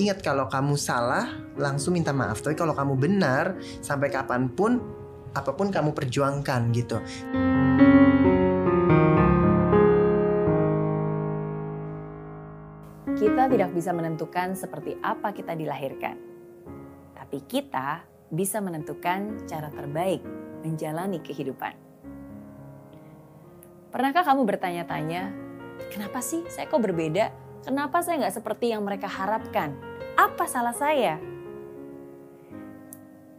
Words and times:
ingat 0.00 0.24
kalau 0.24 0.48
kamu 0.48 0.80
salah 0.80 1.28
langsung 1.60 1.92
minta 1.92 2.16
maaf. 2.16 2.40
Tapi 2.40 2.56
kalau 2.56 2.72
kamu 2.72 2.96
benar 2.96 3.60
sampai 3.84 4.08
kapan 4.08 4.48
pun 4.48 4.80
apa 5.36 5.52
pun 5.54 5.68
kamu 5.68 5.92
perjuangkan 5.92 6.60
gitu. 6.72 6.96
Kita 13.20 13.42
tidak 13.52 13.70
bisa 13.76 13.92
menentukan 13.92 14.56
seperti 14.56 14.96
apa 15.04 15.36
kita 15.36 15.52
dilahirkan. 15.52 16.16
Tapi 17.12 17.38
kita 17.44 18.00
bisa 18.32 18.64
menentukan 18.64 19.44
cara 19.44 19.68
terbaik 19.68 20.24
menjalani 20.64 21.20
kehidupan. 21.20 21.76
Pernahkah 23.90 24.22
kamu 24.22 24.46
bertanya-tanya, 24.46 25.34
kenapa 25.90 26.22
sih 26.22 26.46
saya 26.46 26.70
kok 26.70 26.78
berbeda? 26.78 27.34
Kenapa 27.60 28.00
saya 28.00 28.24
nggak 28.24 28.40
seperti 28.40 28.72
yang 28.72 28.86
mereka 28.86 29.10
harapkan? 29.10 29.89
Apa 30.20 30.44
salah 30.44 30.76
saya? 30.76 31.16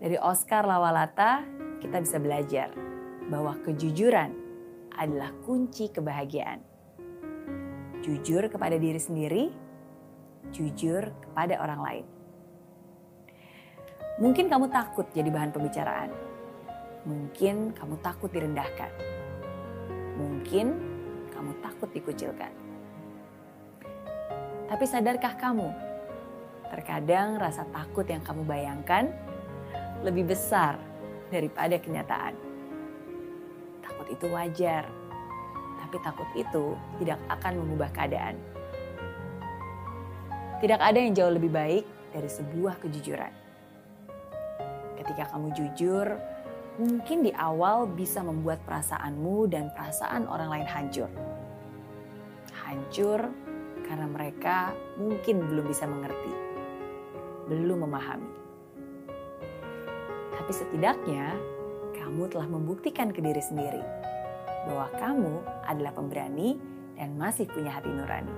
Dari 0.01 0.17
Oscar 0.17 0.65
Lawalata, 0.65 1.45
kita 1.77 2.01
bisa 2.01 2.17
belajar 2.17 2.73
bahwa 3.29 3.53
kejujuran 3.61 4.33
adalah 4.97 5.29
kunci 5.45 5.93
kebahagiaan. 5.93 6.57
Jujur 8.01 8.49
kepada 8.49 8.81
diri 8.81 8.97
sendiri, 8.97 9.53
jujur 10.49 11.13
kepada 11.21 11.61
orang 11.61 11.81
lain. 11.85 12.05
Mungkin 14.17 14.49
kamu 14.49 14.73
takut 14.73 15.05
jadi 15.13 15.29
bahan 15.29 15.53
pembicaraan. 15.53 16.09
Mungkin 17.05 17.77
kamu 17.77 18.01
takut 18.01 18.33
direndahkan. 18.33 18.89
Mungkin 20.17 20.81
kamu 21.29 21.61
takut 21.61 21.93
dikucilkan. 21.93 22.49
Tapi 24.65 24.85
sadarkah 24.89 25.37
kamu, 25.37 25.90
terkadang 26.71 27.35
rasa 27.35 27.67
takut 27.75 28.07
yang 28.07 28.23
kamu 28.23 28.47
bayangkan 28.47 29.11
lebih 30.01 30.31
besar 30.31 30.79
daripada 31.27 31.75
kenyataan. 31.77 32.33
Takut 33.83 34.07
itu 34.07 34.25
wajar, 34.31 34.87
tapi 35.83 35.95
takut 35.99 36.29
itu 36.33 36.65
tidak 37.03 37.19
akan 37.27 37.59
mengubah 37.59 37.91
keadaan. 37.91 38.39
Tidak 40.63 40.79
ada 40.79 40.95
yang 40.95 41.11
jauh 41.11 41.33
lebih 41.35 41.51
baik 41.51 41.85
dari 42.15 42.29
sebuah 42.31 42.79
kejujuran. 42.79 43.33
Ketika 44.95 45.33
kamu 45.33 45.51
jujur, 45.57 46.07
mungkin 46.77 47.25
di 47.25 47.33
awal 47.33 47.89
bisa 47.89 48.21
membuat 48.21 48.61
perasaanmu 48.63 49.49
dan 49.49 49.73
perasaan 49.73 50.29
orang 50.29 50.53
lain 50.53 50.67
hancur. 50.69 51.09
Hancur 52.53 53.27
karena 53.83 54.07
mereka 54.07 54.71
mungkin 54.95 55.43
belum 55.49 55.65
bisa 55.67 55.89
mengerti, 55.89 56.50
belum 57.51 57.83
memahami. 57.83 58.31
Tapi 60.31 60.51
setidaknya 60.55 61.35
kamu 61.91 62.31
telah 62.31 62.47
membuktikan 62.47 63.11
ke 63.11 63.19
diri 63.19 63.43
sendiri 63.43 63.83
bahwa 64.71 64.87
kamu 64.95 65.33
adalah 65.67 65.91
pemberani 65.91 66.55
dan 66.95 67.19
masih 67.19 67.43
punya 67.51 67.75
hati 67.75 67.91
nurani. 67.91 68.31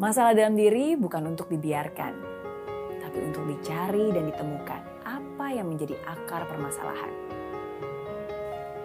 Masalah 0.00 0.32
dalam 0.32 0.56
diri 0.56 0.94
bukan 0.94 1.26
untuk 1.26 1.50
dibiarkan, 1.50 2.14
tapi 3.02 3.18
untuk 3.28 3.50
dicari 3.50 4.14
dan 4.14 4.30
ditemukan 4.30 4.82
apa 5.02 5.46
yang 5.52 5.68
menjadi 5.68 5.98
akar 6.06 6.46
permasalahan. 6.46 7.10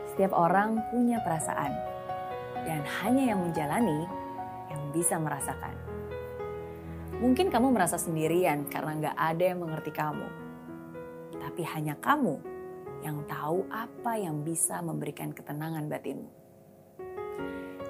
Setiap 0.10 0.34
orang 0.34 0.82
punya 0.90 1.22
perasaan, 1.22 1.74
dan 2.66 2.82
hanya 3.02 3.34
yang 3.34 3.40
menjalani 3.46 4.10
yang 4.74 4.82
bisa 4.90 5.22
merasakan. 5.22 5.93
Mungkin 7.22 7.54
kamu 7.54 7.74
merasa 7.74 8.02
sendirian 8.02 8.66
karena 8.70 8.98
nggak 8.98 9.18
ada 9.18 9.44
yang 9.44 9.60
mengerti 9.62 9.92
kamu. 9.94 10.28
Tapi 11.38 11.62
hanya 11.76 12.00
kamu 12.00 12.36
yang 13.04 13.28
tahu 13.28 13.68
apa 13.68 14.16
yang 14.16 14.42
bisa 14.42 14.80
memberikan 14.80 15.36
ketenangan 15.36 15.86
batinmu. 15.92 16.30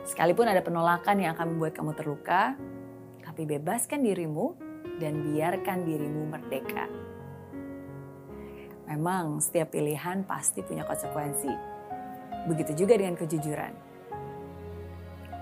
Sekalipun 0.03 0.49
ada 0.49 0.59
penolakan 0.59 1.21
yang 1.23 1.31
akan 1.37 1.55
membuat 1.55 1.79
kamu 1.79 1.95
terluka, 1.95 2.57
tapi 3.23 3.47
bebaskan 3.47 4.03
dirimu 4.03 4.57
dan 4.99 5.23
biarkan 5.31 5.87
dirimu 5.87 6.27
merdeka. 6.27 6.91
Memang 8.89 9.39
setiap 9.39 9.71
pilihan 9.71 10.27
pasti 10.27 10.59
punya 10.59 10.83
konsekuensi. 10.83 11.49
Begitu 12.51 12.83
juga 12.83 12.99
dengan 12.99 13.15
kejujuran. 13.15 13.73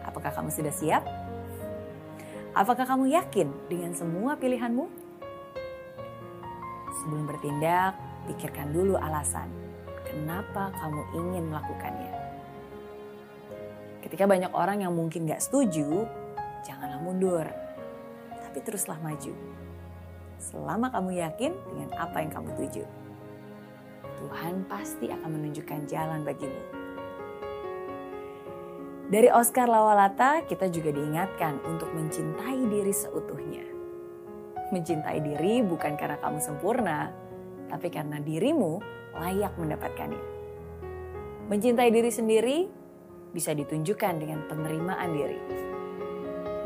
Apakah 0.05 0.29
kamu 0.29 0.53
sudah 0.53 0.73
siap? 0.75 1.03
Apakah 2.51 2.83
kamu 2.83 3.15
yakin 3.15 3.47
dengan 3.71 3.95
semua 3.95 4.35
pilihanmu? 4.35 4.83
Sebelum 6.99 7.23
bertindak, 7.23 7.95
pikirkan 8.27 8.75
dulu 8.75 8.99
alasan 8.99 9.47
kenapa 10.03 10.75
kamu 10.75 11.01
ingin 11.15 11.47
melakukannya. 11.47 12.11
Ketika 14.03 14.27
banyak 14.27 14.51
orang 14.51 14.83
yang 14.83 14.91
mungkin 14.91 15.31
gak 15.31 15.39
setuju, 15.39 16.03
janganlah 16.67 16.99
mundur, 16.99 17.47
tapi 18.43 18.59
teruslah 18.59 18.99
maju. 18.99 19.31
Selama 20.35 20.91
kamu 20.91 21.23
yakin 21.23 21.55
dengan 21.71 21.89
apa 21.95 22.19
yang 22.19 22.35
kamu 22.35 22.51
tuju, 22.59 22.83
Tuhan 24.19 24.67
pasti 24.67 25.07
akan 25.07 25.39
menunjukkan 25.39 25.87
jalan 25.87 26.27
bagimu. 26.27 26.80
Dari 29.11 29.27
Oscar 29.27 29.67
Lawalata, 29.67 30.47
kita 30.47 30.71
juga 30.71 30.95
diingatkan 30.95 31.59
untuk 31.67 31.91
mencintai 31.91 32.63
diri 32.71 32.95
seutuhnya. 32.95 33.67
Mencintai 34.71 35.19
diri 35.19 35.59
bukan 35.67 35.99
karena 35.99 36.15
kamu 36.15 36.39
sempurna, 36.39 37.11
tapi 37.67 37.91
karena 37.91 38.23
dirimu 38.23 38.79
layak 39.19 39.51
mendapatkannya. 39.59 40.23
Mencintai 41.51 41.91
diri 41.91 42.07
sendiri 42.07 42.57
bisa 43.35 43.51
ditunjukkan 43.51 44.15
dengan 44.15 44.47
penerimaan 44.47 45.11
diri. 45.11 45.39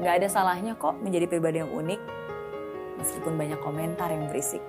Gak 0.06 0.22
ada 0.22 0.30
salahnya 0.30 0.78
kok 0.78 1.02
menjadi 1.02 1.26
pribadi 1.26 1.66
yang 1.66 1.74
unik, 1.74 2.02
meskipun 3.02 3.42
banyak 3.42 3.58
komentar 3.66 4.14
yang 4.14 4.30
berisik. 4.30 4.62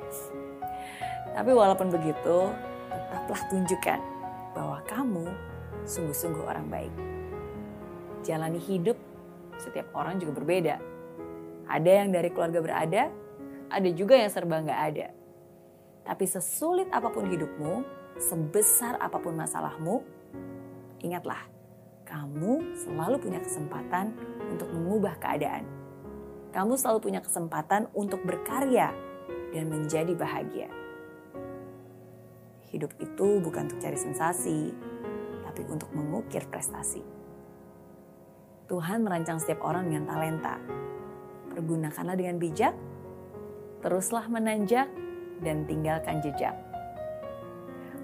Tapi 1.37 1.53
walaupun 1.53 1.93
begitu, 1.93 2.49
tetaplah 2.89 3.43
tunjukkan 3.53 4.01
bahwa 4.57 4.81
kamu 4.89 5.29
sungguh-sungguh 5.85 6.49
orang 6.49 6.73
baik 6.73 7.17
jalani 8.27 8.59
hidup 8.59 8.99
setiap 9.57 9.89
orang 9.95 10.19
juga 10.19 10.43
berbeda. 10.43 10.77
Ada 11.67 11.91
yang 12.03 12.09
dari 12.11 12.31
keluarga 12.35 12.59
berada, 12.63 13.03
ada 13.71 13.89
juga 13.95 14.19
yang 14.19 14.31
serba 14.31 14.63
nggak 14.63 14.83
ada. 14.93 15.07
Tapi 16.07 16.25
sesulit 16.27 16.87
apa 16.95 17.11
pun 17.11 17.27
hidupmu, 17.27 17.83
sebesar 18.19 18.99
apa 19.03 19.19
pun 19.19 19.35
masalahmu, 19.35 20.03
ingatlah, 21.03 21.43
kamu 22.07 22.79
selalu 22.79 23.19
punya 23.19 23.43
kesempatan 23.43 24.15
untuk 24.47 24.71
mengubah 24.71 25.19
keadaan. 25.19 25.67
Kamu 26.55 26.79
selalu 26.79 26.99
punya 27.03 27.21
kesempatan 27.21 27.91
untuk 27.91 28.23
berkarya 28.23 28.95
dan 29.51 29.67
menjadi 29.67 30.15
bahagia. 30.15 30.71
Hidup 32.71 32.95
itu 33.03 33.43
bukan 33.43 33.67
untuk 33.67 33.83
cari 33.83 33.99
sensasi, 33.99 34.71
tapi 35.43 35.63
untuk 35.67 35.91
mengukir 35.91 36.47
prestasi. 36.47 37.16
Tuhan 38.67 39.07
merancang 39.07 39.39
setiap 39.39 39.63
orang 39.63 39.87
dengan 39.87 40.11
talenta. 40.11 40.59
Pergunakanlah 41.55 42.19
dengan 42.19 42.37
bijak, 42.43 42.75
teruslah 43.81 44.27
menanjak, 44.27 44.91
dan 45.41 45.63
tinggalkan 45.71 46.19
jejak. 46.19 46.57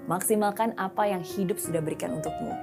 Maksimalkan 0.07 0.75
apa 0.79 1.03
yang 1.07 1.23
hidup 1.23 1.59
sudah 1.59 1.83
berikan 1.83 2.15
untukmu, 2.15 2.55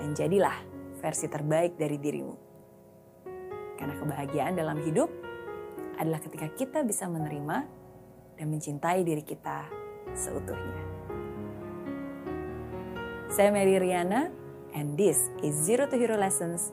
dan 0.00 0.16
jadilah 0.16 0.56
versi 1.00 1.28
terbaik 1.28 1.76
dari 1.76 2.00
dirimu. 2.00 2.36
Karena 3.76 3.94
kebahagiaan 3.96 4.56
dalam 4.56 4.80
hidup 4.80 5.08
adalah 6.00 6.20
ketika 6.24 6.48
kita 6.56 6.80
bisa 6.84 7.04
menerima 7.08 7.68
dan 8.40 8.46
mencintai 8.48 9.04
diri 9.04 9.24
kita 9.24 9.68
seutuhnya. 10.16 10.84
Saya 13.28 13.52
Mary 13.52 13.76
Riana, 13.76 14.32
and 14.72 14.96
this 14.96 15.28
is 15.44 15.52
Zero 15.52 15.84
to 15.84 15.96
Hero 15.96 16.16
Lessons 16.16 16.72